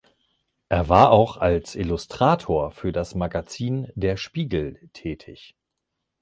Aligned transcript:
Er 0.67 0.89
war 0.89 1.11
auch 1.11 1.37
als 1.37 1.75
Illustrator 1.75 2.71
für 2.71 2.91
das 2.91 3.13
Magazin 3.13 3.91
"Der 3.93 4.17
Spiegel" 4.17 4.89
tätig. 4.93 5.55